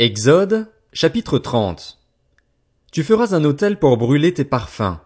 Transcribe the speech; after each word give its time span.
Exode, 0.00 0.70
chapitre 0.92 1.40
30. 1.40 1.98
Tu 2.92 3.02
feras 3.02 3.34
un 3.34 3.42
autel 3.42 3.80
pour 3.80 3.96
brûler 3.96 4.32
tes 4.32 4.44
parfums. 4.44 4.96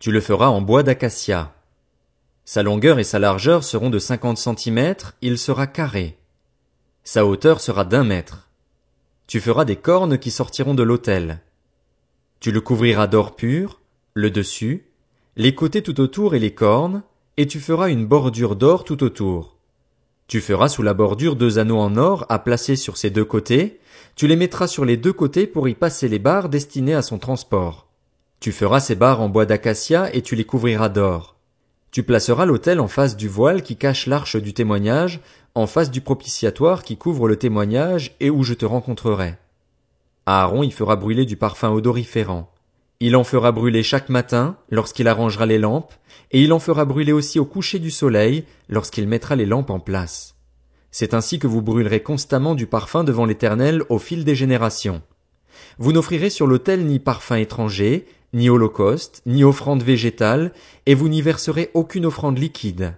Tu 0.00 0.10
le 0.10 0.20
feras 0.20 0.48
en 0.48 0.60
bois 0.60 0.82
d'acacia. 0.82 1.54
Sa 2.44 2.64
longueur 2.64 2.98
et 2.98 3.04
sa 3.04 3.20
largeur 3.20 3.62
seront 3.62 3.90
de 3.90 4.00
cinquante 4.00 4.38
centimètres, 4.38 5.14
il 5.22 5.38
sera 5.38 5.68
carré. 5.68 6.18
Sa 7.04 7.24
hauteur 7.24 7.60
sera 7.60 7.84
d'un 7.84 8.02
mètre. 8.02 8.48
Tu 9.28 9.38
feras 9.38 9.64
des 9.64 9.76
cornes 9.76 10.18
qui 10.18 10.32
sortiront 10.32 10.74
de 10.74 10.82
l'autel. 10.82 11.40
Tu 12.40 12.50
le 12.50 12.60
couvriras 12.60 13.06
d'or 13.06 13.36
pur, 13.36 13.80
le 14.14 14.32
dessus, 14.32 14.90
les 15.36 15.54
côtés 15.54 15.84
tout 15.84 16.00
autour 16.00 16.34
et 16.34 16.40
les 16.40 16.54
cornes, 16.54 17.04
et 17.36 17.46
tu 17.46 17.60
feras 17.60 17.88
une 17.88 18.04
bordure 18.04 18.56
d'or 18.56 18.82
tout 18.82 19.04
autour. 19.04 19.57
Tu 20.28 20.42
feras 20.42 20.68
sous 20.68 20.82
la 20.82 20.92
bordure 20.92 21.36
deux 21.36 21.58
anneaux 21.58 21.78
en 21.78 21.96
or 21.96 22.26
à 22.28 22.38
placer 22.38 22.76
sur 22.76 22.98
ses 22.98 23.08
deux 23.08 23.24
côtés, 23.24 23.80
tu 24.14 24.26
les 24.26 24.36
mettras 24.36 24.66
sur 24.66 24.84
les 24.84 24.98
deux 24.98 25.14
côtés 25.14 25.46
pour 25.46 25.68
y 25.68 25.74
passer 25.74 26.06
les 26.06 26.18
barres 26.18 26.50
destinées 26.50 26.94
à 26.94 27.00
son 27.00 27.18
transport. 27.18 27.86
Tu 28.38 28.52
feras 28.52 28.80
ces 28.80 28.94
barres 28.94 29.22
en 29.22 29.30
bois 29.30 29.46
d'acacia 29.46 30.14
et 30.14 30.20
tu 30.20 30.36
les 30.36 30.44
couvriras 30.44 30.90
d'or. 30.90 31.36
Tu 31.92 32.02
placeras 32.02 32.44
l'autel 32.44 32.78
en 32.78 32.88
face 32.88 33.16
du 33.16 33.26
voile 33.26 33.62
qui 33.62 33.76
cache 33.76 34.06
l'arche 34.06 34.36
du 34.36 34.52
témoignage, 34.52 35.20
en 35.54 35.66
face 35.66 35.90
du 35.90 36.02
propitiatoire 36.02 36.82
qui 36.82 36.98
couvre 36.98 37.26
le 37.26 37.36
témoignage 37.36 38.14
et 38.20 38.28
où 38.28 38.42
je 38.42 38.52
te 38.52 38.66
rencontrerai. 38.66 39.36
Aaron 40.26 40.62
y 40.62 40.70
fera 40.70 40.96
brûler 40.96 41.24
du 41.24 41.38
parfum 41.38 41.70
odoriférant. 41.70 42.52
Il 43.00 43.14
en 43.14 43.22
fera 43.22 43.52
brûler 43.52 43.84
chaque 43.84 44.08
matin, 44.08 44.56
lorsqu'il 44.70 45.06
arrangera 45.06 45.46
les 45.46 45.58
lampes, 45.58 45.94
et 46.32 46.42
il 46.42 46.52
en 46.52 46.58
fera 46.58 46.84
brûler 46.84 47.12
aussi 47.12 47.38
au 47.38 47.44
coucher 47.44 47.78
du 47.78 47.92
soleil, 47.92 48.44
lorsqu'il 48.68 49.06
mettra 49.06 49.36
les 49.36 49.46
lampes 49.46 49.70
en 49.70 49.78
place. 49.78 50.34
C'est 50.90 51.14
ainsi 51.14 51.38
que 51.38 51.46
vous 51.46 51.62
brûlerez 51.62 52.02
constamment 52.02 52.56
du 52.56 52.66
parfum 52.66 53.04
devant 53.04 53.24
l'Éternel 53.24 53.84
au 53.88 53.98
fil 53.98 54.24
des 54.24 54.34
générations. 54.34 55.02
Vous 55.78 55.92
n'offrirez 55.92 56.28
sur 56.28 56.48
l'autel 56.48 56.86
ni 56.86 56.98
parfum 56.98 57.36
étranger, 57.36 58.06
ni 58.32 58.50
holocauste, 58.50 59.22
ni 59.26 59.44
offrande 59.44 59.84
végétale, 59.84 60.52
et 60.86 60.94
vous 60.94 61.08
n'y 61.08 61.22
verserez 61.22 61.70
aucune 61.74 62.06
offrande 62.06 62.38
liquide. 62.38 62.94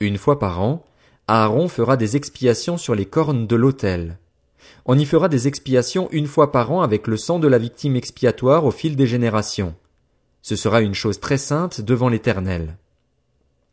Une 0.00 0.18
fois 0.18 0.38
par 0.38 0.60
an, 0.60 0.84
Aaron 1.28 1.68
fera 1.68 1.96
des 1.96 2.16
expiations 2.16 2.76
sur 2.76 2.94
les 2.94 3.06
cornes 3.06 3.46
de 3.46 3.56
l'autel. 3.56 4.18
On 4.86 4.98
y 4.98 5.04
fera 5.04 5.28
des 5.28 5.48
expiations 5.48 6.08
une 6.10 6.26
fois 6.26 6.52
par 6.52 6.72
an 6.72 6.82
avec 6.82 7.06
le 7.06 7.16
sang 7.16 7.38
de 7.38 7.48
la 7.48 7.58
victime 7.58 7.96
expiatoire 7.96 8.64
au 8.64 8.70
fil 8.70 8.96
des 8.96 9.06
générations. 9.06 9.74
Ce 10.42 10.56
sera 10.56 10.82
une 10.82 10.94
chose 10.94 11.20
très 11.20 11.38
sainte 11.38 11.80
devant 11.80 12.08
l'Éternel. 12.08 12.76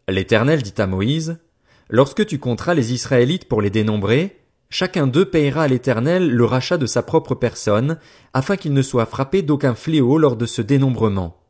L'Éternel 0.08 0.62
dit 0.62 0.74
à 0.78 0.88
Moïse, 0.88 1.38
Lorsque 1.90 2.26
tu 2.26 2.40
compteras 2.40 2.74
les 2.74 2.94
Israélites 2.94 3.50
pour 3.50 3.62
les 3.62 3.70
dénombrer, 3.70 4.40
chacun 4.70 5.08
d'eux 5.08 5.26
payera 5.26 5.64
à 5.64 5.68
l'Éternel 5.68 6.30
le 6.32 6.46
rachat 6.46 6.78
de 6.78 6.86
sa 6.86 7.04
propre 7.04 7.36
personne, 7.36 7.98
afin 8.34 8.56
qu'il 8.56 8.74
ne 8.74 8.82
soit 8.82 9.06
frappé 9.06 9.42
d'aucun 9.42 9.76
fléau 9.76 10.18
lors 10.18 10.38
de 10.38 10.46
ce 10.46 10.62
dénombrement. 10.62 11.42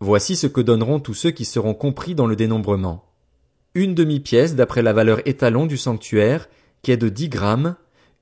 Voici 0.00 0.36
ce 0.36 0.46
que 0.46 0.62
donneront 0.62 1.00
tous 1.00 1.14
ceux 1.14 1.30
qui 1.30 1.44
seront 1.44 1.74
compris 1.74 2.14
dans 2.14 2.26
le 2.26 2.36
dénombrement. 2.36 3.04
Une 3.74 3.94
demi-pièce 3.94 4.54
d'après 4.54 4.82
la 4.82 4.94
valeur 4.94 5.20
étalon 5.28 5.66
du 5.66 5.76
sanctuaire, 5.76 6.48
qui 6.82 6.90
est 6.90 6.96
de 6.96 7.10
dix 7.10 7.28
grammes, 7.28 7.76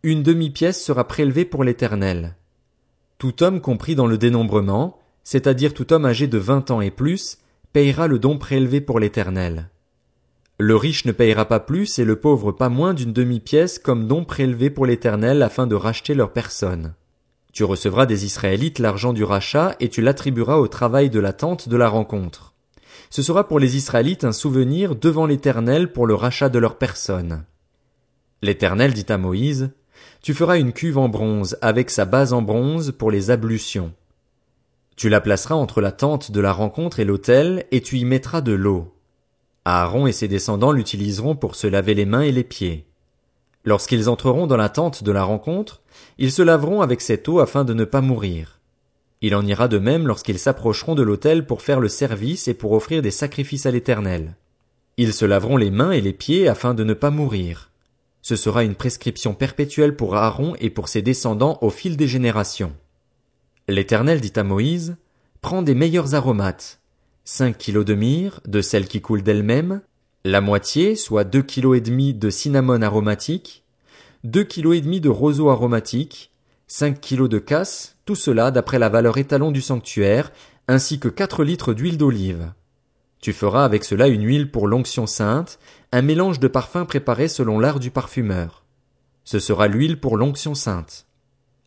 une 0.06 0.22
demi-pièce 0.22 0.84
sera 0.84 1.08
prélevée 1.08 1.44
pour 1.44 1.64
l'Éternel. 1.64 2.36
Tout 3.18 3.42
homme 3.42 3.60
compris 3.60 3.96
dans 3.96 4.06
le 4.06 4.16
dénombrement, 4.16 5.00
c'est-à-dire 5.24 5.74
tout 5.74 5.92
homme 5.92 6.04
âgé 6.04 6.28
de 6.28 6.38
vingt 6.38 6.70
ans 6.70 6.80
et 6.80 6.92
plus, 6.92 7.38
payera 7.72 8.06
le 8.06 8.20
don 8.20 8.38
prélevé 8.38 8.80
pour 8.80 9.00
l'Éternel. 9.00 9.68
Le 10.60 10.76
riche 10.76 11.06
ne 11.06 11.10
payera 11.10 11.46
pas 11.46 11.58
plus 11.58 11.98
et 11.98 12.04
le 12.04 12.20
pauvre 12.20 12.52
pas 12.52 12.68
moins 12.68 12.94
d'une 12.94 13.12
demi-pièce 13.12 13.80
comme 13.80 14.06
don 14.06 14.24
prélevé 14.24 14.70
pour 14.70 14.86
l'Éternel 14.86 15.42
afin 15.42 15.66
de 15.66 15.74
racheter 15.74 16.14
leur 16.14 16.32
personne. 16.32 16.94
Tu 17.52 17.64
recevras 17.64 18.06
des 18.06 18.24
Israélites 18.24 18.78
l'argent 18.78 19.12
du 19.12 19.24
rachat 19.24 19.74
et 19.80 19.88
tu 19.88 20.02
l'attribueras 20.02 20.58
au 20.58 20.68
travail 20.68 21.10
de 21.10 21.18
la 21.18 21.32
tente 21.32 21.68
de 21.68 21.76
la 21.76 21.88
rencontre. 21.88 22.54
Ce 23.10 23.22
sera 23.22 23.48
pour 23.48 23.58
les 23.58 23.76
Israélites 23.76 24.22
un 24.22 24.30
souvenir 24.30 24.94
devant 24.94 25.26
l'Éternel 25.26 25.92
pour 25.92 26.06
le 26.06 26.14
rachat 26.14 26.48
de 26.48 26.60
leur 26.60 26.78
personne. 26.78 27.44
L'Éternel 28.40 28.92
dit 28.92 29.06
à 29.08 29.18
Moïse, 29.18 29.72
tu 30.22 30.34
feras 30.34 30.58
une 30.58 30.72
cuve 30.72 30.98
en 30.98 31.08
bronze 31.08 31.56
avec 31.60 31.90
sa 31.90 32.04
base 32.04 32.32
en 32.32 32.42
bronze 32.42 32.92
pour 32.92 33.10
les 33.10 33.30
ablutions. 33.30 33.92
Tu 34.96 35.08
la 35.08 35.20
placeras 35.20 35.54
entre 35.54 35.80
la 35.80 35.92
tente 35.92 36.30
de 36.30 36.40
la 36.40 36.52
rencontre 36.52 37.00
et 37.00 37.04
l'autel, 37.04 37.66
et 37.70 37.82
tu 37.82 37.98
y 37.98 38.04
mettras 38.04 38.40
de 38.40 38.52
l'eau. 38.52 38.94
Aaron 39.64 40.06
et 40.06 40.12
ses 40.12 40.28
descendants 40.28 40.72
l'utiliseront 40.72 41.36
pour 41.36 41.54
se 41.54 41.66
laver 41.66 41.94
les 41.94 42.06
mains 42.06 42.22
et 42.22 42.32
les 42.32 42.44
pieds. 42.44 42.86
Lorsqu'ils 43.64 44.08
entreront 44.08 44.46
dans 44.46 44.56
la 44.56 44.68
tente 44.68 45.02
de 45.02 45.12
la 45.12 45.24
rencontre, 45.24 45.82
ils 46.18 46.32
se 46.32 46.42
laveront 46.42 46.82
avec 46.82 47.00
cette 47.00 47.28
eau 47.28 47.40
afin 47.40 47.64
de 47.64 47.74
ne 47.74 47.84
pas 47.84 48.00
mourir. 48.00 48.60
Il 49.20 49.34
en 49.34 49.44
ira 49.44 49.66
de 49.66 49.78
même 49.78 50.06
lorsqu'ils 50.06 50.38
s'approcheront 50.38 50.94
de 50.94 51.02
l'autel 51.02 51.46
pour 51.46 51.62
faire 51.62 51.80
le 51.80 51.88
service 51.88 52.48
et 52.48 52.54
pour 52.54 52.72
offrir 52.72 53.02
des 53.02 53.10
sacrifices 53.10 53.66
à 53.66 53.70
l'Éternel. 53.70 54.36
Ils 54.98 55.12
se 55.12 55.24
laveront 55.24 55.56
les 55.56 55.70
mains 55.70 55.90
et 55.90 56.00
les 56.00 56.12
pieds 56.12 56.48
afin 56.48 56.72
de 56.72 56.84
ne 56.84 56.94
pas 56.94 57.10
mourir. 57.10 57.70
Ce 58.26 58.34
sera 58.34 58.64
une 58.64 58.74
prescription 58.74 59.34
perpétuelle 59.34 59.94
pour 59.94 60.16
Aaron 60.16 60.56
et 60.58 60.68
pour 60.68 60.88
ses 60.88 61.00
descendants 61.00 61.58
au 61.60 61.70
fil 61.70 61.96
des 61.96 62.08
générations. 62.08 62.72
L'Éternel 63.68 64.20
dit 64.20 64.32
à 64.34 64.42
Moïse, 64.42 64.96
Prends 65.42 65.62
des 65.62 65.76
meilleurs 65.76 66.16
aromates, 66.16 66.80
cinq 67.24 67.56
kilos 67.56 67.84
de 67.84 67.94
myrrhe, 67.94 68.40
de 68.44 68.60
celle 68.62 68.88
qui 68.88 69.00
coule 69.00 69.22
d'elle-même, 69.22 69.80
la 70.24 70.40
moitié, 70.40 70.96
soit 70.96 71.22
deux 71.22 71.42
kilos 71.42 71.78
et 71.78 71.80
demi 71.80 72.14
de 72.14 72.28
cinnamon 72.28 72.82
aromatique, 72.82 73.62
deux 74.24 74.42
kilos 74.42 74.76
et 74.76 74.80
demi 74.80 75.00
de 75.00 75.08
roseau 75.08 75.48
aromatique, 75.48 76.32
cinq 76.66 77.00
kilos 77.00 77.28
de 77.28 77.38
casse, 77.38 77.94
tout 78.06 78.16
cela 78.16 78.50
d'après 78.50 78.80
la 78.80 78.88
valeur 78.88 79.18
étalon 79.18 79.52
du 79.52 79.62
sanctuaire, 79.62 80.32
ainsi 80.66 80.98
que 80.98 81.06
quatre 81.06 81.44
litres 81.44 81.74
d'huile 81.74 81.96
d'olive. 81.96 82.50
Tu 83.20 83.32
feras 83.32 83.64
avec 83.64 83.84
cela 83.84 84.08
une 84.08 84.24
huile 84.24 84.50
pour 84.50 84.68
l'onction 84.68 85.06
sainte, 85.06 85.58
un 85.92 86.02
mélange 86.02 86.40
de 86.40 86.48
parfums 86.48 86.86
préparé 86.86 87.28
selon 87.28 87.58
l'art 87.58 87.80
du 87.80 87.90
parfumeur. 87.90 88.64
Ce 89.24 89.38
sera 89.38 89.66
l'huile 89.66 89.98
pour 89.98 90.16
l'onction 90.16 90.54
sainte. 90.54 91.06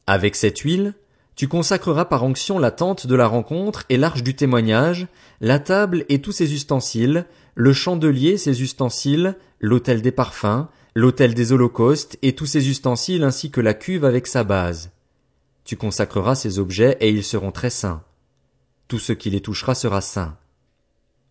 Avec 0.07 0.35
cette 0.35 0.59
huile, 0.59 0.93
tu 1.35 1.47
consacreras 1.47 2.05
par 2.05 2.23
onction 2.23 2.59
la 2.59 2.71
tente 2.71 3.07
de 3.07 3.15
la 3.15 3.27
rencontre 3.27 3.85
et 3.89 3.97
l'arche 3.97 4.23
du 4.23 4.35
témoignage, 4.35 5.07
la 5.39 5.59
table 5.59 6.05
et 6.09 6.21
tous 6.21 6.31
ses 6.31 6.53
ustensiles, 6.53 7.25
le 7.55 7.73
chandelier 7.73 8.37
ses 8.37 8.61
ustensiles, 8.61 9.35
l'autel 9.59 10.01
des 10.01 10.11
parfums, 10.11 10.67
l'autel 10.95 11.33
des 11.33 11.51
holocaustes 11.51 12.17
et 12.21 12.35
tous 12.35 12.45
ses 12.45 12.69
ustensiles 12.69 13.23
ainsi 13.23 13.51
que 13.51 13.61
la 13.61 13.73
cuve 13.73 14.05
avec 14.05 14.27
sa 14.27 14.43
base. 14.43 14.91
Tu 15.63 15.77
consacreras 15.77 16.35
ces 16.35 16.59
objets 16.59 16.97
et 16.99 17.09
ils 17.09 17.23
seront 17.23 17.51
très 17.51 17.69
saints. 17.69 18.03
Tout 18.87 18.99
ce 18.99 19.13
qui 19.13 19.29
les 19.29 19.41
touchera 19.41 19.75
sera 19.75 20.01
saint. 20.01 20.35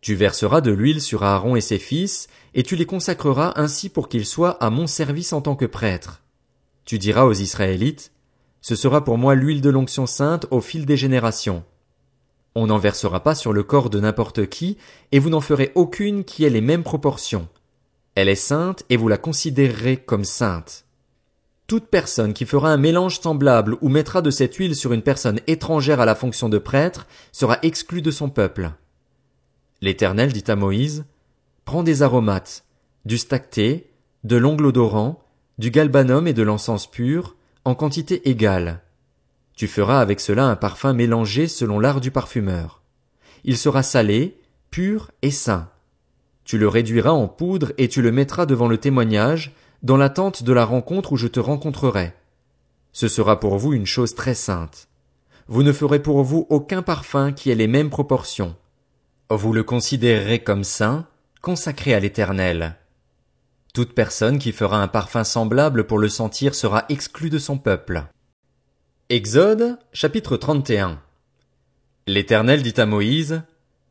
Tu 0.01 0.15
verseras 0.15 0.61
de 0.61 0.71
l'huile 0.71 1.01
sur 1.01 1.25
Aaron 1.25 1.57
et 1.57 1.61
ses 1.61 1.79
fils, 1.79 2.29
et 2.55 2.63
tu 2.63 2.77
les 2.77 2.87
consacreras 2.87 3.53
ainsi 3.57 3.89
pour 3.89 4.09
qu'ils 4.09 4.27
soient 4.27 4.63
à 4.63 4.71
mon 4.71 4.87
service 4.87 5.33
en 5.33 5.41
tant 5.41 5.57
que 5.57 5.67
prêtres. 5.67 6.23
Tu 6.85 6.99
diras 6.99 7.25
aux 7.25 7.35
Israélites, 7.35 8.13
Ce 8.61 8.77
sera 8.77 9.05
pour 9.05 9.19
moi 9.19 9.35
l'huile 9.35 9.61
de 9.61 9.71
l'onction 9.71 10.07
sainte 10.07 10.47
au 10.51 10.61
fil 10.61 10.87
des 10.87 10.97
générations. 10.97 11.65
On 12.55 12.67
n'en 12.69 12.79
versera 12.79 13.23
pas 13.23 13.35
sur 13.35 13.53
le 13.53 13.63
corps 13.63 13.91
de 13.91 14.01
n'importe 14.01 14.49
qui, 14.49 14.79
et 15.13 15.19
vous 15.19 15.31
n'en 15.31 15.41
ferez 15.41 15.73
aucune 15.75 16.25
qui 16.25 16.45
ait 16.45 16.51
les 16.51 16.61
mêmes 16.61 16.85
proportions. 16.85 17.49
Elle 18.15 18.29
est 18.29 18.35
sainte, 18.35 18.85
et 18.91 18.97
vous 18.97 19.09
la 19.09 19.19
considérerez 19.19 19.97
comme 19.97 20.25
sainte. 20.25 20.85
Toute 21.67 21.89
personne 21.89 22.33
qui 22.33 22.47
fera 22.47 22.71
un 22.71 22.79
mélange 22.79 23.21
semblable 23.21 23.77
ou 23.83 23.91
mettra 23.91 24.23
de 24.23 24.31
cette 24.31 24.55
huile 24.55 24.75
sur 24.75 24.93
une 24.93 25.03
personne 25.03 25.41
étrangère 25.47 26.01
à 26.01 26.07
la 26.07 26.15
fonction 26.15 26.49
de 26.49 26.59
prêtre 26.59 27.07
sera 27.31 27.59
exclue 27.63 28.01
de 28.01 28.11
son 28.11 28.31
peuple. 28.31 28.71
L'Éternel 29.81 30.33
dit 30.33 30.45
à 30.49 30.57
Moïse, 30.57 31.05
Prends 31.65 31.83
des 31.83 32.03
aromates, 32.03 32.65
du 33.05 33.19
stacté, 33.19 33.91
de 34.25 34.37
l'ongle 34.37 34.67
odorant, 34.67 35.23
du 35.59 35.71
galbanum 35.71 36.27
et 36.27 36.33
de 36.33 36.43
l'encens 36.43 36.87
pur, 36.87 37.37
en 37.65 37.75
quantité 37.75 38.29
égale. 38.29 38.83
Tu 39.55 39.67
feras 39.67 40.01
avec 40.01 40.21
cela 40.21 40.47
un 40.47 40.57
parfum 40.57 40.93
mélangé 40.93 41.49
selon 41.49 41.79
l'art 41.79 42.01
du 42.01 42.11
parfumeur. 42.11 42.81
Il 43.45 43.57
sera 43.57 43.83
salé, 43.83 44.39
pur 44.71 45.11
et 45.23 45.31
sain. 45.31 45.69
Tu 46.45 46.59
le 46.59 46.69
réduiras 46.69 47.11
en 47.11 47.29
poudre 47.29 47.73
et 47.77 47.89
tu 47.89 48.01
le 48.01 48.13
mettras 48.13 48.47
devant 48.47 48.69
le 48.69 48.79
témoignage, 48.79 49.53
dans 49.83 49.97
l'attente 49.97 50.43
de 50.43 50.53
la 50.53 50.65
rencontre 50.65 51.13
où 51.13 51.17
je 51.17 51.29
te 51.29 51.41
rencontrerai. 51.41 52.15
Ce 52.93 53.07
sera 53.07 53.39
pour 53.39 53.59
vous 53.59 53.75
une 53.75 53.87
chose 53.87 54.15
très 54.15 54.35
sainte. 54.35 54.89
Vous 55.47 55.63
ne 55.63 55.73
ferez 55.73 56.03
pour 56.03 56.23
vous 56.23 56.47
aucun 56.51 56.83
parfum 56.83 57.33
qui 57.33 57.51
ait 57.51 57.55
les 57.55 57.67
mêmes 57.67 57.91
proportions. 57.91 58.57
Vous 59.31 59.53
le 59.53 59.63
considérerez 59.63 60.39
comme 60.39 60.65
saint, 60.65 61.07
consacré 61.43 61.93
à 61.93 62.01
l'Éternel. 62.01 62.77
Toute 63.75 63.93
personne 63.93 64.39
qui 64.39 64.53
fera 64.53 64.83
un 64.83 64.89
parfum 64.89 65.23
semblable 65.23 65.87
pour 65.87 65.99
le 65.99 66.09
sentir 66.09 66.55
sera 66.55 66.87
exclue 66.89 67.29
de 67.29 67.39
son 67.39 67.59
peuple. 67.59 68.05
Exode, 69.11 69.79
chapitre 69.93 70.39
31. 70.39 71.03
L'Éternel 72.07 72.63
dit 72.63 72.81
à 72.81 72.87
Moïse, 72.87 73.43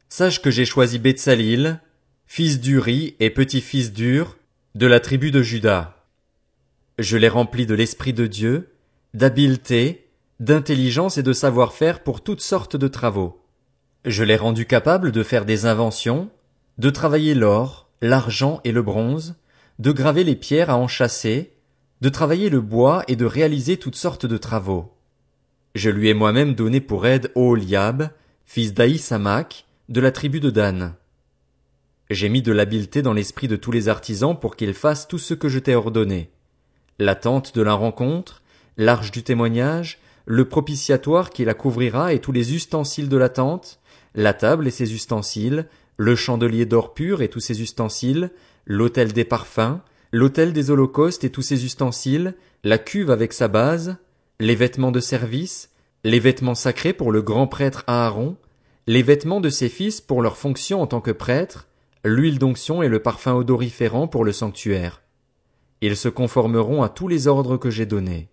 Sache 0.10 0.42
que 0.42 0.50
j'ai 0.50 0.66
choisi 0.66 0.98
Betsalil, 0.98 1.82
fils 2.26 2.60
d'Uri 2.60 3.16
et 3.20 3.30
petit-fils 3.30 3.94
d'Ur, 3.94 4.38
de 4.74 4.88
la 4.88 5.00
tribu 5.00 5.30
de 5.30 5.44
Juda. 5.44 6.04
Je 6.98 7.16
l'ai 7.16 7.30
rempli 7.30 7.68
de 7.68 7.76
l'Esprit 7.76 8.14
de 8.14 8.26
Dieu, 8.26 8.72
d'habileté, 9.14 10.10
d'intelligence 10.40 11.20
et 11.20 11.24
de 11.24 11.34
savoir-faire 11.34 12.02
pour 12.02 12.24
toutes 12.24 12.42
sortes 12.42 12.76
de 12.76 12.88
travaux. 12.88 13.47
Je 14.08 14.24
l'ai 14.24 14.38
rendu 14.38 14.66
capable 14.66 15.12
de 15.12 15.22
faire 15.22 15.44
des 15.44 15.66
inventions, 15.66 16.30
de 16.78 16.90
travailler 16.90 17.34
l'or, 17.34 17.90
l'argent 18.02 18.62
et 18.64 18.72
le 18.72 18.82
bronze, 18.82 19.36
de 19.80 19.92
graver 19.92 20.24
les 20.24 20.38
pierres 20.38 20.70
à 20.70 20.78
enchâsser, 20.78 21.52
de 22.00 22.08
travailler 22.08 22.50
le 22.50 22.62
bois 22.62 23.04
et 23.10 23.18
de 23.18 23.26
réaliser 23.26 23.76
toutes 23.76 23.98
sortes 23.98 24.26
de 24.26 24.38
travaux. 24.38 24.94
Je 25.76 25.90
lui 25.90 26.08
ai 26.08 26.14
moi-même 26.14 26.56
donné 26.56 26.80
pour 26.80 27.06
aide 27.06 27.34
Oholiab, 27.36 28.12
fils 28.46 28.74
d'Aïsamak, 28.74 29.66
de 29.90 30.00
la 30.00 30.14
tribu 30.14 30.40
de 30.40 30.52
Dan. 30.52 30.94
J'ai 32.10 32.30
mis 32.30 32.42
de 32.42 32.54
l'habileté 32.54 33.02
dans 33.02 33.12
l'esprit 33.12 33.50
de 33.50 33.58
tous 33.58 33.74
les 33.74 33.90
artisans 33.90 34.40
pour 34.40 34.56
qu'ils 34.56 34.74
fassent 34.74 35.10
tout 35.10 35.20
ce 35.20 35.34
que 35.34 35.50
je 35.50 35.60
t'ai 35.60 35.76
ordonné. 35.76 36.32
La 36.98 37.16
tente 37.16 37.54
de 37.56 37.62
la 37.62 37.74
rencontre, 37.74 38.42
l'arche 38.78 39.12
du 39.12 39.24
témoignage, 39.24 40.00
le 40.26 40.48
propitiatoire 40.48 41.30
qui 41.30 41.44
la 41.44 41.54
couvrira 41.54 42.14
et 42.14 42.20
tous 42.20 42.32
les 42.32 42.56
ustensiles 42.56 43.10
de 43.10 43.18
la 43.18 43.28
tente, 43.28 43.82
la 44.16 44.34
table 44.34 44.68
et 44.68 44.72
ses 44.72 44.94
ustensiles, 44.94 45.68
le 45.98 46.16
chandelier 46.16 46.66
d'or 46.66 46.94
pur 46.94 47.22
et 47.22 47.30
tous 47.30 47.40
ses 47.40 47.62
ustensiles, 47.62 48.32
l'autel 48.66 49.14
des 49.14 49.26
parfums, 49.26 49.80
l'autel 50.12 50.54
des 50.54 50.70
holocaustes 50.72 51.24
et 51.24 51.32
tous 51.32 51.42
ses 51.42 51.66
ustensiles, 51.66 52.36
la 52.64 52.78
cuve 52.78 53.12
avec 53.12 53.34
sa 53.34 53.48
base, 53.48 53.98
les 54.40 54.56
vêtements 54.56 54.92
de 54.92 55.00
service, 55.00 55.72
les 56.04 56.20
vêtements 56.20 56.56
sacrés 56.56 56.94
pour 56.94 57.12
le 57.12 57.22
grand 57.22 57.48
prêtre 57.48 57.84
Aaron, 57.88 58.38
les 58.86 59.04
vêtements 59.04 59.42
de 59.42 59.50
ses 59.50 59.70
fils 59.70 60.00
pour 60.00 60.22
leur 60.22 60.38
fonction 60.38 60.82
en 60.82 60.88
tant 60.88 61.02
que 61.02 61.12
prêtres, 61.12 61.68
l'huile 62.06 62.40
d'onction 62.40 62.82
et 62.82 62.88
le 62.88 63.02
parfum 63.02 63.34
odoriférant 63.34 64.08
pour 64.08 64.24
le 64.24 64.32
sanctuaire. 64.32 65.02
Ils 65.82 65.98
se 65.98 66.10
conformeront 66.10 66.82
à 66.84 66.90
tous 66.90 67.08
les 67.08 67.28
ordres 67.28 67.58
que 67.58 67.70
j'ai 67.70 67.86
donnés. 67.86 68.30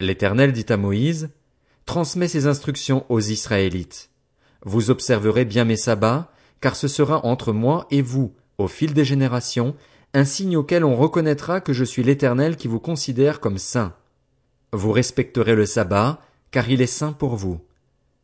L'Éternel 0.00 0.52
dit 0.52 0.66
à 0.68 0.76
Moïse, 0.76 1.30
Transmets 1.84 2.28
ces 2.28 2.46
instructions 2.46 3.04
aux 3.08 3.20
Israélites. 3.20 4.11
Vous 4.64 4.90
observerez 4.90 5.44
bien 5.44 5.64
mes 5.64 5.76
sabbats, 5.76 6.32
car 6.60 6.76
ce 6.76 6.88
sera 6.88 7.24
entre 7.26 7.52
moi 7.52 7.86
et 7.90 8.02
vous, 8.02 8.34
au 8.58 8.68
fil 8.68 8.94
des 8.94 9.04
générations, 9.04 9.74
un 10.14 10.24
signe 10.24 10.56
auquel 10.56 10.84
on 10.84 10.94
reconnaîtra 10.94 11.60
que 11.60 11.72
je 11.72 11.84
suis 11.84 12.02
l'Éternel 12.02 12.56
qui 12.56 12.68
vous 12.68 12.80
considère 12.80 13.40
comme 13.40 13.58
saint. 13.58 13.94
Vous 14.72 14.92
respecterez 14.92 15.54
le 15.54 15.66
sabbat, 15.66 16.20
car 16.50 16.68
il 16.70 16.80
est 16.80 16.86
saint 16.86 17.12
pour 17.12 17.36
vous. 17.36 17.60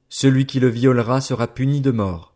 Celui 0.09 0.47
qui 0.47 0.61
le 0.61 0.69
violera 0.69 1.21
sera 1.21 1.47
puni 1.47 1.81
de 1.81 1.91
mort. 1.91 2.35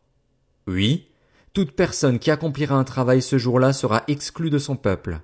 Oui, 0.66 1.08
toute 1.52 1.72
personne 1.72 2.18
qui 2.18 2.30
accomplira 2.30 2.76
un 2.76 2.84
travail 2.84 3.22
ce 3.22 3.38
jour-là 3.38 3.72
sera 3.72 4.04
exclue 4.08 4.50
de 4.50 4.58
son 4.58 4.76
peuple. 4.76 5.20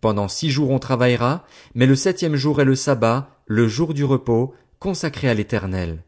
Pendant 0.00 0.28
six 0.28 0.50
jours 0.50 0.70
on 0.70 0.78
travaillera, 0.78 1.44
mais 1.74 1.86
le 1.86 1.96
septième 1.96 2.36
jour 2.36 2.60
est 2.60 2.64
le 2.64 2.74
sabbat, 2.74 3.30
le 3.46 3.68
jour 3.68 3.94
du 3.94 4.04
repos, 4.04 4.54
consacré 4.78 5.28
à 5.28 5.34
l'Éternel. 5.34 6.04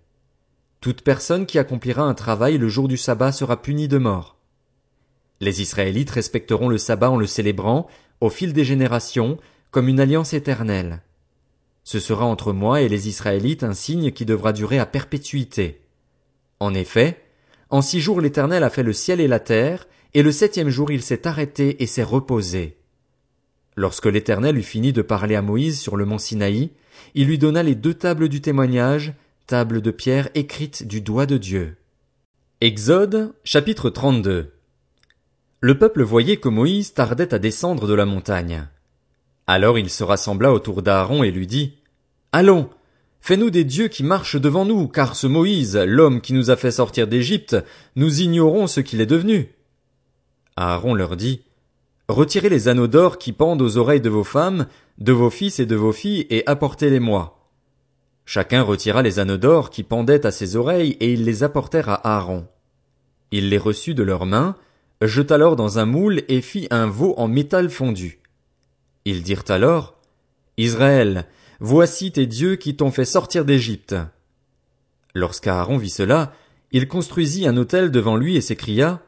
Toute 0.82 1.02
personne 1.02 1.46
qui 1.46 1.60
accomplira 1.60 2.02
un 2.02 2.12
travail 2.12 2.58
le 2.58 2.68
jour 2.68 2.88
du 2.88 2.96
sabbat 2.96 3.30
sera 3.30 3.62
punie 3.62 3.86
de 3.86 3.98
mort. 3.98 4.36
Les 5.38 5.62
Israélites 5.62 6.10
respecteront 6.10 6.68
le 6.68 6.76
sabbat 6.76 7.08
en 7.08 7.16
le 7.16 7.28
célébrant, 7.28 7.86
au 8.20 8.30
fil 8.30 8.52
des 8.52 8.64
générations, 8.64 9.38
comme 9.70 9.86
une 9.86 10.00
alliance 10.00 10.32
éternelle. 10.32 11.00
Ce 11.84 12.00
sera 12.00 12.24
entre 12.24 12.52
moi 12.52 12.80
et 12.80 12.88
les 12.88 13.08
Israélites 13.08 13.62
un 13.62 13.74
signe 13.74 14.10
qui 14.10 14.24
devra 14.24 14.52
durer 14.52 14.80
à 14.80 14.86
perpétuité. 14.86 15.82
En 16.58 16.74
effet, 16.74 17.22
en 17.70 17.80
six 17.80 18.00
jours 18.00 18.20
l'Éternel 18.20 18.64
a 18.64 18.70
fait 18.70 18.82
le 18.82 18.92
ciel 18.92 19.20
et 19.20 19.28
la 19.28 19.38
terre, 19.38 19.86
et 20.14 20.24
le 20.24 20.32
septième 20.32 20.68
jour 20.68 20.90
il 20.90 21.02
s'est 21.02 21.28
arrêté 21.28 21.80
et 21.80 21.86
s'est 21.86 22.02
reposé. 22.02 22.76
Lorsque 23.76 24.06
l'Éternel 24.06 24.58
eut 24.58 24.64
fini 24.64 24.92
de 24.92 25.02
parler 25.02 25.36
à 25.36 25.42
Moïse 25.42 25.80
sur 25.80 25.96
le 25.96 26.06
mont 26.06 26.18
Sinaï, 26.18 26.72
il 27.14 27.28
lui 27.28 27.38
donna 27.38 27.62
les 27.62 27.76
deux 27.76 27.94
tables 27.94 28.28
du 28.28 28.40
témoignage, 28.40 29.14
tables 29.46 29.80
de 29.80 29.90
pierre 29.90 30.28
écrites 30.34 30.86
du 30.86 31.00
doigt 31.00 31.26
de 31.26 31.36
Dieu. 31.36 31.76
Exode, 32.60 33.34
chapitre 33.44 33.90
32. 33.90 34.52
Le 35.60 35.78
peuple 35.78 36.02
voyait 36.02 36.38
que 36.38 36.48
Moïse 36.48 36.94
tardait 36.94 37.34
à 37.34 37.38
descendre 37.38 37.86
de 37.86 37.94
la 37.94 38.06
montagne. 38.06 38.66
Alors 39.46 39.78
il 39.78 39.90
se 39.90 40.04
rassembla 40.04 40.52
autour 40.52 40.82
d'Aaron 40.82 41.22
et 41.22 41.30
lui 41.30 41.46
dit, 41.46 41.74
Allons, 42.32 42.70
fais-nous 43.20 43.50
des 43.50 43.64
dieux 43.64 43.88
qui 43.88 44.04
marchent 44.04 44.40
devant 44.40 44.64
nous, 44.64 44.88
car 44.88 45.16
ce 45.16 45.26
Moïse, 45.26 45.76
l'homme 45.76 46.20
qui 46.20 46.32
nous 46.32 46.50
a 46.50 46.56
fait 46.56 46.70
sortir 46.70 47.08
d'Égypte, 47.08 47.56
nous 47.96 48.22
ignorons 48.22 48.66
ce 48.66 48.80
qu'il 48.80 49.00
est 49.00 49.06
devenu. 49.06 49.54
Aaron 50.56 50.94
leur 50.94 51.16
dit, 51.16 51.42
Retirez 52.08 52.48
les 52.48 52.68
anneaux 52.68 52.88
d'or 52.88 53.18
qui 53.18 53.32
pendent 53.32 53.62
aux 53.62 53.76
oreilles 53.76 54.00
de 54.00 54.10
vos 54.10 54.24
femmes, 54.24 54.66
de 54.98 55.12
vos 55.12 55.30
fils 55.30 55.58
et 55.60 55.66
de 55.66 55.76
vos 55.76 55.92
filles, 55.92 56.26
et 56.30 56.42
apportez-les-moi. 56.46 57.41
Chacun 58.24 58.62
retira 58.62 59.02
les 59.02 59.18
anneaux 59.18 59.36
d'or 59.36 59.70
qui 59.70 59.82
pendaient 59.82 60.26
à 60.26 60.30
ses 60.30 60.56
oreilles, 60.56 60.96
et 61.00 61.12
ils 61.12 61.24
les 61.24 61.42
apportèrent 61.42 61.88
à 61.88 62.16
Aaron. 62.16 62.46
Il 63.30 63.48
les 63.48 63.58
reçut 63.58 63.94
de 63.94 64.02
leurs 64.02 64.26
mains, 64.26 64.56
jeta 65.00 65.34
alors 65.34 65.56
dans 65.56 65.78
un 65.78 65.86
moule 65.86 66.22
et 66.28 66.40
fit 66.40 66.68
un 66.70 66.86
veau 66.86 67.14
en 67.16 67.28
métal 67.28 67.70
fondu. 67.70 68.20
Ils 69.04 69.22
dirent 69.22 69.44
alors, 69.48 69.98
Israël, 70.56 71.26
voici 71.60 72.12
tes 72.12 72.26
dieux 72.26 72.56
qui 72.56 72.76
t'ont 72.76 72.90
fait 72.90 73.04
sortir 73.04 73.44
d'Égypte. 73.44 73.96
Lorsqu'Aaron 75.14 75.76
vit 75.76 75.90
cela, 75.90 76.32
il 76.70 76.88
construisit 76.88 77.46
un 77.46 77.56
autel 77.56 77.90
devant 77.90 78.16
lui 78.16 78.36
et 78.36 78.40
s'écria, 78.40 79.02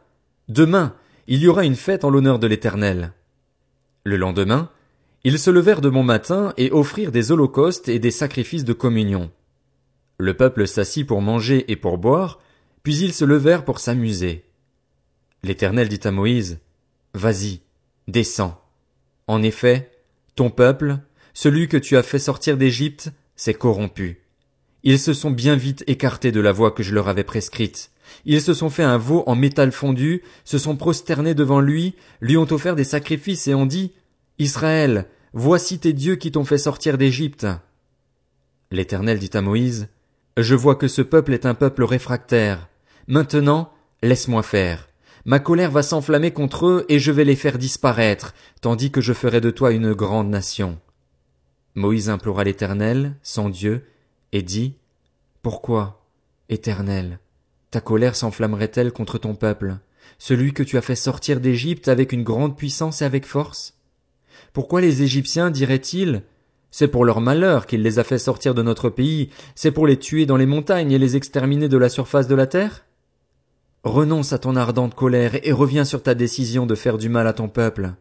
Demain, 0.49 0.94
il 1.26 1.40
y 1.40 1.49
aura 1.49 1.64
une 1.64 1.76
fête 1.76 2.05
en 2.05 2.10
l'honneur 2.10 2.38
de 2.38 2.46
l'Éternel. 2.46 3.12
Le 4.05 4.17
lendemain, 4.17 4.70
ils 5.24 5.38
se 5.38 5.50
levèrent 5.50 5.80
de 5.80 5.88
bon 5.88 6.02
matin 6.02 6.52
et 6.58 6.70
offrirent 6.70 7.12
des 7.12 7.32
holocaustes 7.32 7.88
et 7.88 7.98
des 7.98 8.10
sacrifices 8.10 8.64
de 8.64 8.74
communion. 8.74 9.30
Le 10.18 10.34
peuple 10.34 10.68
s'assit 10.68 11.06
pour 11.06 11.22
manger 11.22 11.70
et 11.72 11.76
pour 11.76 11.98
boire, 11.98 12.40
puis 12.82 12.96
ils 12.98 13.14
se 13.14 13.24
levèrent 13.24 13.64
pour 13.64 13.80
s'amuser. 13.80 14.44
L'Éternel 15.42 15.88
dit 15.88 16.00
à 16.04 16.10
Moïse, 16.10 16.58
Vas-y, 17.14 17.60
descends. 18.06 18.60
En 19.26 19.42
effet, 19.42 19.90
ton 20.36 20.50
peuple, 20.50 20.98
celui 21.32 21.68
que 21.68 21.76
tu 21.76 21.96
as 21.96 22.02
fait 22.02 22.18
sortir 22.18 22.56
d'Égypte, 22.56 23.10
s'est 23.34 23.54
corrompu. 23.54 24.20
Ils 24.82 24.98
se 24.98 25.14
sont 25.14 25.30
bien 25.30 25.56
vite 25.56 25.82
écartés 25.86 26.32
de 26.32 26.40
la 26.40 26.52
voie 26.52 26.70
que 26.70 26.82
je 26.82 26.94
leur 26.94 27.08
avais 27.08 27.24
prescrite. 27.24 27.90
Ils 28.26 28.42
se 28.42 28.52
sont 28.52 28.68
fait 28.68 28.82
un 28.82 28.98
veau 28.98 29.24
en 29.26 29.34
métal 29.34 29.72
fondu, 29.72 30.22
se 30.44 30.58
sont 30.58 30.76
prosternés 30.76 31.34
devant 31.34 31.60
lui, 31.60 31.94
lui 32.20 32.36
ont 32.36 32.50
offert 32.50 32.76
des 32.76 32.84
sacrifices 32.84 33.48
et 33.48 33.54
ont 33.54 33.64
dit, 33.64 33.92
Israël, 34.38 35.06
voici 35.32 35.78
tes 35.78 35.92
dieux 35.92 36.16
qui 36.16 36.32
t'ont 36.32 36.44
fait 36.44 36.58
sortir 36.58 36.98
d'Égypte. 36.98 37.46
L'Éternel 38.72 39.20
dit 39.20 39.31
à 39.34 39.40
Moïse, 39.40 39.88
Je 40.36 40.56
vois 40.56 40.74
que 40.74 40.88
ce 40.88 41.03
peuple 41.03 41.32
est 41.34 41.46
un 41.46 41.55
peuple 41.55 41.84
réfractaire. 41.84 42.69
Maintenant, 43.06 43.72
laisse-moi 44.03 44.43
faire. 44.43 44.88
Ma 45.24 45.38
colère 45.38 45.70
va 45.70 45.84
s'enflammer 45.84 46.32
contre 46.32 46.67
eux 46.67 46.84
et 46.88 46.98
je 46.98 47.12
vais 47.12 47.24
les 47.24 47.36
faire 47.36 47.58
disparaître, 47.58 48.34
tandis 48.60 48.91
que 48.91 49.00
je 49.00 49.12
ferai 49.12 49.41
de 49.41 49.50
toi 49.50 49.70
une 49.70 49.93
grande 49.93 50.31
nation. 50.31 50.81
Moïse 51.76 52.10
implora 52.10 52.43
l'Éternel, 52.43 53.14
son 53.22 53.48
Dieu, 53.48 53.86
et 54.32 54.43
dit, 54.43 54.76
Pourquoi, 55.43 56.05
Éternel, 56.48 57.20
ta 57.70 57.81
colère 57.81 58.17
s'enflammerait-elle 58.17 58.93
contre 58.93 59.19
ton 59.19 59.36
peuple, 59.36 59.76
celui 60.19 60.53
que 60.53 60.64
tu 60.64 60.76
as 60.76 60.82
fait 60.82 60.96
sortir 60.96 61.41
d'Égypte 61.41 61.86
avec 61.86 62.12
une 62.12 62.24
grande 62.24 62.56
puissance 62.56 63.00
et 63.00 63.05
avec 63.05 63.26
force? 63.26 63.74
Pourquoi 64.55 64.81
les 64.81 65.03
Égyptiens 65.03 65.51
diraient-ils, 65.51 66.23
c'est 66.70 66.87
pour 66.87 67.05
leur 67.05 67.20
malheur 67.20 67.67
qu'il 67.67 67.82
les 67.82 67.99
a 67.99 68.05
fait 68.05 68.19
sortir 68.19 68.55
de 68.55 68.63
notre 68.63 68.89
pays, 68.89 69.31
c'est 69.56 69.73
pour 69.73 69.84
les 69.84 69.99
tuer 69.99 70.27
dans 70.27 70.37
les 70.37 70.46
montagnes 70.46 70.93
et 70.93 70.99
les 70.99 71.17
exterminer 71.17 71.69
de 71.69 71.77
la 71.77 71.89
surface 71.89 72.29
de 72.29 72.37
la 72.37 72.46
terre? 72.46 72.84
Renonce 73.82 74.32
à 74.32 74.39
ton 74.39 74.55
ardente 74.55 74.94
colère 74.94 75.41
et 75.43 75.51
reviens 75.51 75.84
sur 75.84 76.05
ta 76.05 76.15
décision 76.15 76.67
de 76.67 76.77
faire 76.77 76.99
du 76.99 77.08
mal 77.08 77.27
à 77.27 77.32
ton 77.32 77.49
peuple. 77.49 77.94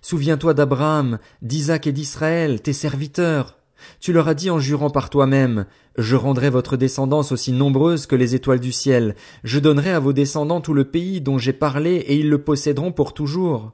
Souviens-toi 0.00 0.54
d'Abraham, 0.54 1.18
d'Isaac 1.42 1.86
et 1.86 1.92
d'Israël, 1.92 2.62
tes 2.62 2.72
serviteurs. 2.72 3.58
Tu 4.00 4.14
leur 4.14 4.26
as 4.26 4.34
dit 4.34 4.48
en 4.48 4.58
jurant 4.58 4.88
par 4.88 5.10
toi-même, 5.10 5.66
Je 5.98 6.16
rendrai 6.16 6.48
votre 6.48 6.78
descendance 6.78 7.30
aussi 7.30 7.52
nombreuse 7.52 8.06
que 8.06 8.16
les 8.16 8.34
étoiles 8.34 8.60
du 8.60 8.72
ciel, 8.72 9.16
je 9.44 9.58
donnerai 9.58 9.90
à 9.90 10.00
vos 10.00 10.14
descendants 10.14 10.62
tout 10.62 10.72
le 10.72 10.84
pays 10.84 11.20
dont 11.20 11.36
j'ai 11.36 11.52
parlé, 11.52 11.96
et 11.96 12.16
ils 12.16 12.30
le 12.30 12.42
posséderont 12.42 12.90
pour 12.90 13.12
toujours. 13.12 13.72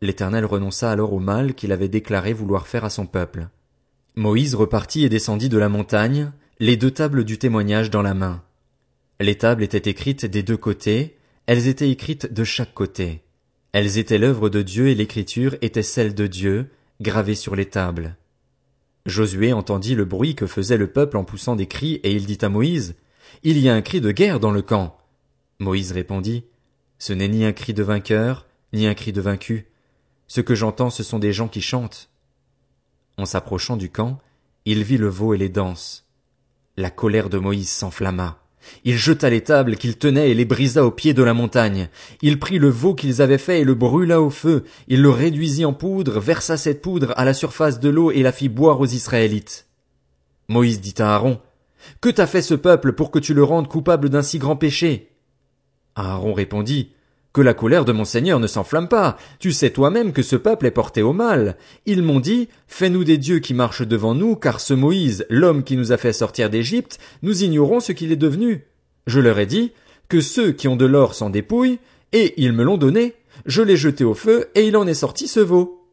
L'Éternel 0.00 0.44
renonça 0.44 0.90
alors 0.90 1.12
au 1.12 1.18
mal 1.18 1.54
qu'il 1.54 1.72
avait 1.72 1.88
déclaré 1.88 2.32
vouloir 2.32 2.66
faire 2.66 2.84
à 2.84 2.90
son 2.90 3.06
peuple. 3.06 3.48
Moïse 4.14 4.54
repartit 4.54 5.04
et 5.04 5.08
descendit 5.08 5.48
de 5.48 5.58
la 5.58 5.68
montagne, 5.68 6.32
les 6.60 6.76
deux 6.76 6.90
tables 6.90 7.24
du 7.24 7.38
témoignage 7.38 7.90
dans 7.90 8.02
la 8.02 8.14
main. 8.14 8.42
Les 9.20 9.36
tables 9.36 9.62
étaient 9.62 9.90
écrites 9.90 10.26
des 10.26 10.42
deux 10.42 10.56
côtés, 10.56 11.16
elles 11.46 11.66
étaient 11.66 11.90
écrites 11.90 12.32
de 12.32 12.44
chaque 12.44 12.74
côté. 12.74 13.22
Elles 13.72 13.98
étaient 13.98 14.18
l'œuvre 14.18 14.48
de 14.48 14.62
Dieu 14.62 14.88
et 14.88 14.94
l'écriture 14.94 15.56
était 15.60 15.82
celle 15.82 16.14
de 16.14 16.26
Dieu, 16.26 16.68
gravée 17.00 17.34
sur 17.34 17.54
les 17.54 17.66
tables. 17.66 18.16
Josué 19.06 19.52
entendit 19.52 19.94
le 19.94 20.04
bruit 20.04 20.34
que 20.34 20.46
faisait 20.46 20.76
le 20.76 20.88
peuple 20.88 21.16
en 21.16 21.24
poussant 21.24 21.56
des 21.56 21.66
cris, 21.66 21.94
et 22.02 22.12
il 22.12 22.26
dit 22.26 22.38
à 22.42 22.48
Moïse, 22.48 22.96
Il 23.42 23.58
y 23.58 23.68
a 23.68 23.74
un 23.74 23.82
cri 23.82 24.00
de 24.00 24.10
guerre 24.10 24.40
dans 24.40 24.50
le 24.50 24.62
camp. 24.62 24.98
Moïse 25.58 25.92
répondit, 25.92 26.44
Ce 26.98 27.12
n'est 27.12 27.28
ni 27.28 27.44
un 27.44 27.52
cri 27.52 27.72
de 27.74 27.82
vainqueur, 27.82 28.46
ni 28.72 28.86
un 28.86 28.94
cri 28.94 29.12
de 29.12 29.20
vaincu. 29.20 29.66
Ce 30.28 30.42
que 30.42 30.54
j'entends, 30.54 30.90
ce 30.90 31.02
sont 31.02 31.18
des 31.18 31.32
gens 31.32 31.48
qui 31.48 31.62
chantent. 31.62 32.10
En 33.16 33.24
s'approchant 33.24 33.76
du 33.76 33.90
camp, 33.90 34.18
Il 34.66 34.82
vit 34.84 34.98
le 34.98 35.08
veau 35.08 35.32
et 35.32 35.38
les 35.38 35.48
danses. 35.48 36.06
La 36.76 36.90
colère 36.90 37.30
de 37.30 37.38
Moïse 37.38 37.70
s'enflamma. 37.70 38.38
Il 38.84 38.98
jeta 38.98 39.30
les 39.30 39.42
tables 39.42 39.76
qu'il 39.76 39.96
tenait 39.96 40.30
et 40.30 40.34
les 40.34 40.44
brisa 40.44 40.84
au 40.84 40.90
pied 40.90 41.14
de 41.14 41.22
la 41.22 41.32
montagne. 41.32 41.88
Il 42.20 42.38
prit 42.38 42.58
le 42.58 42.68
veau 42.68 42.94
qu'ils 42.94 43.22
avaient 43.22 43.38
fait 43.38 43.60
et 43.60 43.64
le 43.64 43.74
brûla 43.74 44.20
au 44.20 44.28
feu. 44.28 44.64
Il 44.86 45.00
le 45.00 45.08
réduisit 45.08 45.64
en 45.64 45.72
poudre, 45.72 46.20
versa 46.20 46.58
cette 46.58 46.82
poudre 46.82 47.14
à 47.16 47.24
la 47.24 47.32
surface 47.32 47.80
de 47.80 47.88
l'eau 47.88 48.10
et 48.10 48.22
la 48.22 48.32
fit 48.32 48.50
boire 48.50 48.80
aux 48.80 48.86
Israélites. 48.86 49.66
Moïse 50.48 50.82
dit 50.82 50.94
à 50.98 51.14
Aaron, 51.14 51.40
Que 52.02 52.10
t'a 52.10 52.26
fait 52.26 52.42
ce 52.42 52.54
peuple 52.54 52.92
pour 52.92 53.10
que 53.10 53.18
tu 53.18 53.32
le 53.32 53.44
rendes 53.44 53.68
coupable 53.68 54.10
d'un 54.10 54.22
si 54.22 54.38
grand 54.38 54.56
péché? 54.56 55.12
Aaron 55.94 56.34
répondit, 56.34 56.92
que 57.38 57.42
la 57.42 57.54
colère 57.54 57.84
de 57.84 57.92
mon 57.92 58.04
Seigneur 58.04 58.40
ne 58.40 58.48
s'enflamme 58.48 58.88
pas. 58.88 59.16
Tu 59.38 59.52
sais 59.52 59.70
toi-même 59.70 60.12
que 60.12 60.22
ce 60.22 60.34
peuple 60.34 60.66
est 60.66 60.72
porté 60.72 61.02
au 61.02 61.12
mal. 61.12 61.56
Ils 61.86 62.02
m'ont 62.02 62.18
dit, 62.18 62.48
fais-nous 62.66 63.04
des 63.04 63.16
dieux 63.16 63.38
qui 63.38 63.54
marchent 63.54 63.86
devant 63.86 64.12
nous, 64.12 64.34
car 64.34 64.58
ce 64.58 64.74
Moïse, 64.74 65.24
l'homme 65.30 65.62
qui 65.62 65.76
nous 65.76 65.92
a 65.92 65.98
fait 65.98 66.12
sortir 66.12 66.50
d'Égypte, 66.50 66.98
nous 67.22 67.44
ignorons 67.44 67.78
ce 67.78 67.92
qu'il 67.92 68.10
est 68.10 68.16
devenu. 68.16 68.64
Je 69.06 69.20
leur 69.20 69.38
ai 69.38 69.46
dit, 69.46 69.70
que 70.08 70.20
ceux 70.20 70.50
qui 70.50 70.66
ont 70.66 70.74
de 70.74 70.84
l'or 70.84 71.14
s'en 71.14 71.30
dépouillent, 71.30 71.78
et 72.10 72.34
ils 72.42 72.52
me 72.52 72.64
l'ont 72.64 72.76
donné. 72.76 73.14
Je 73.46 73.62
l'ai 73.62 73.76
jeté 73.76 74.02
au 74.02 74.14
feu, 74.14 74.48
et 74.56 74.66
il 74.66 74.76
en 74.76 74.88
est 74.88 74.94
sorti 74.94 75.28
ce 75.28 75.38
veau. 75.38 75.86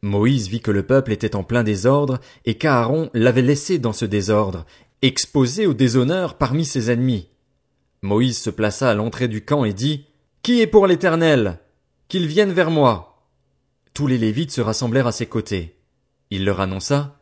Moïse 0.00 0.48
vit 0.48 0.62
que 0.62 0.70
le 0.70 0.82
peuple 0.82 1.12
était 1.12 1.36
en 1.36 1.42
plein 1.42 1.62
désordre, 1.62 2.20
et 2.46 2.54
qu'Aaron 2.54 3.10
l'avait 3.12 3.42
laissé 3.42 3.76
dans 3.76 3.92
ce 3.92 4.06
désordre, 4.06 4.64
exposé 5.02 5.66
au 5.66 5.74
déshonneur 5.74 6.38
parmi 6.38 6.64
ses 6.64 6.90
ennemis. 6.90 7.28
Moïse 8.00 8.38
se 8.38 8.48
plaça 8.48 8.88
à 8.88 8.94
l'entrée 8.94 9.28
du 9.28 9.44
camp 9.44 9.66
et 9.66 9.74
dit, 9.74 10.06
qui 10.44 10.60
est 10.60 10.66
pour 10.66 10.86
l'Éternel? 10.86 11.58
Qu'il 12.06 12.26
vienne 12.26 12.52
vers 12.52 12.70
moi? 12.70 13.26
Tous 13.94 14.06
les 14.06 14.18
Lévites 14.18 14.50
se 14.50 14.60
rassemblèrent 14.60 15.06
à 15.06 15.12
ses 15.12 15.24
côtés. 15.24 15.80
Il 16.28 16.44
leur 16.44 16.60
annonça, 16.60 17.18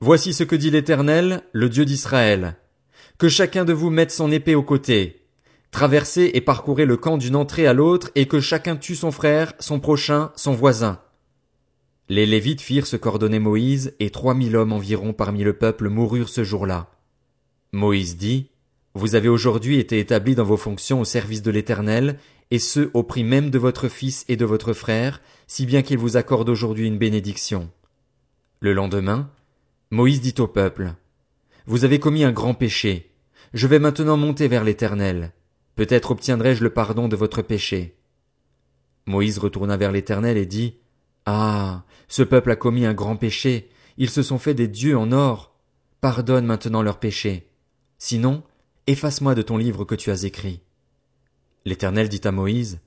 Voici 0.00 0.32
ce 0.32 0.42
que 0.42 0.56
dit 0.56 0.70
l'Éternel, 0.70 1.42
le 1.52 1.68
Dieu 1.68 1.84
d'Israël. 1.84 2.56
Que 3.18 3.28
chacun 3.28 3.66
de 3.66 3.74
vous 3.74 3.90
mette 3.90 4.10
son 4.10 4.32
épée 4.32 4.54
au 4.54 4.62
côté. 4.62 5.26
Traversez 5.70 6.30
et 6.32 6.40
parcourez 6.40 6.86
le 6.86 6.96
camp 6.96 7.18
d'une 7.18 7.36
entrée 7.36 7.66
à 7.66 7.74
l'autre 7.74 8.10
et 8.14 8.26
que 8.26 8.40
chacun 8.40 8.76
tue 8.76 8.96
son 8.96 9.10
frère, 9.10 9.52
son 9.58 9.78
prochain, 9.78 10.32
son 10.34 10.52
voisin. 10.52 10.98
Les 12.08 12.24
Lévites 12.24 12.62
firent 12.62 12.86
ce 12.86 12.96
qu'ordonnait 12.96 13.38
Moïse 13.38 13.94
et 14.00 14.08
trois 14.08 14.32
mille 14.32 14.56
hommes 14.56 14.72
environ 14.72 15.12
parmi 15.12 15.44
le 15.44 15.52
peuple 15.52 15.90
moururent 15.90 16.30
ce 16.30 16.42
jour-là. 16.42 16.90
Moïse 17.72 18.16
dit, 18.16 18.48
Vous 18.94 19.14
avez 19.14 19.28
aujourd'hui 19.28 19.78
été 19.78 19.98
établis 19.98 20.34
dans 20.34 20.44
vos 20.44 20.56
fonctions 20.56 21.02
au 21.02 21.04
service 21.04 21.42
de 21.42 21.50
l'Éternel 21.50 22.18
et 22.52 22.58
ce 22.58 22.90
au 22.92 23.02
prix 23.02 23.24
même 23.24 23.48
de 23.48 23.56
votre 23.58 23.88
fils 23.88 24.26
et 24.28 24.36
de 24.36 24.44
votre 24.44 24.74
frère, 24.74 25.22
si 25.46 25.64
bien 25.64 25.80
qu'il 25.80 25.96
vous 25.96 26.18
accorde 26.18 26.50
aujourd'hui 26.50 26.86
une 26.86 26.98
bénédiction. 26.98 27.70
Le 28.60 28.74
lendemain, 28.74 29.30
Moïse 29.90 30.20
dit 30.20 30.34
au 30.38 30.46
peuple, 30.46 30.92
Vous 31.64 31.86
avez 31.86 31.98
commis 31.98 32.24
un 32.24 32.30
grand 32.30 32.52
péché. 32.52 33.10
Je 33.54 33.66
vais 33.66 33.78
maintenant 33.78 34.18
monter 34.18 34.48
vers 34.48 34.64
l'Éternel. 34.64 35.32
Peut-être 35.76 36.10
obtiendrai-je 36.10 36.62
le 36.62 36.68
pardon 36.68 37.08
de 37.08 37.16
votre 37.16 37.40
péché. 37.40 37.96
Moïse 39.06 39.38
retourna 39.38 39.78
vers 39.78 39.90
l'Éternel 39.90 40.36
et 40.36 40.44
dit, 40.44 40.76
Ah, 41.24 41.84
ce 42.06 42.22
peuple 42.22 42.50
a 42.50 42.56
commis 42.56 42.84
un 42.84 42.92
grand 42.92 43.16
péché. 43.16 43.70
Ils 43.96 44.10
se 44.10 44.22
sont 44.22 44.38
fait 44.38 44.52
des 44.52 44.68
dieux 44.68 44.98
en 44.98 45.12
or. 45.12 45.56
Pardonne 46.02 46.44
maintenant 46.44 46.82
leur 46.82 47.00
péché. 47.00 47.48
Sinon, 47.96 48.42
efface-moi 48.86 49.34
de 49.34 49.40
ton 49.40 49.56
livre 49.56 49.86
que 49.86 49.94
tu 49.94 50.10
as 50.10 50.24
écrit. 50.24 50.60
L'Éternel 51.64 52.08
dit 52.08 52.20
à 52.24 52.32
Moïse, 52.32 52.80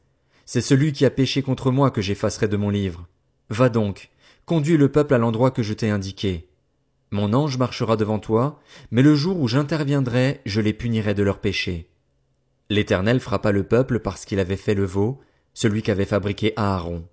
C'est 0.46 0.62
celui 0.62 0.92
qui 0.92 1.06
a 1.06 1.10
péché 1.10 1.42
contre 1.42 1.72
moi 1.72 1.92
que 1.92 2.02
j'effacerai 2.02 2.48
de 2.48 2.58
mon 2.58 2.70
livre. 2.70 3.08
Va 3.50 3.70
donc, 3.70 4.10
conduis 4.46 4.78
le 4.78 4.92
peuple 4.92 5.14
à 5.14 5.18
l'endroit 5.18 5.52
que 5.52 5.64
je 5.64 5.74
t'ai 5.74 5.90
indiqué. 5.90 6.48
Mon 7.12 7.34
ange 7.34 7.58
marchera 7.58 7.96
devant 7.96 8.20
toi, 8.20 8.60
mais 8.92 9.02
le 9.02 9.16
jour 9.16 9.40
où 9.40 9.48
j'interviendrai, 9.48 10.42
je 10.46 10.62
les 10.62 10.74
punirai 10.74 11.14
de 11.14 11.24
leurs 11.24 11.40
péchés. 11.40 11.90
L'Éternel 12.70 13.20
frappa 13.20 13.52
le 13.52 13.64
peuple 13.64 14.00
parce 14.00 14.26
qu'il 14.26 14.40
avait 14.40 14.56
fait 14.56 14.74
le 14.74 14.86
veau, 14.86 15.22
celui 15.54 15.82
qu'avait 15.82 16.06
fabriqué 16.06 16.54
Aaron. 16.56 17.06